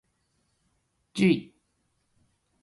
[1.13, 1.53] じゅい